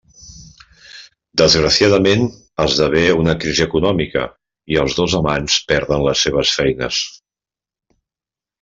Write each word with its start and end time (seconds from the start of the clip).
Desgraciadament, 1.41 2.25
esdevé 2.65 3.03
una 3.25 3.35
crisi 3.45 3.65
econòmica 3.67 4.25
i 4.75 4.81
els 4.85 4.97
dos 5.03 5.15
amants 5.23 5.61
perden 5.75 6.05
les 6.09 6.27
seves 6.29 6.57
feines. 6.63 7.05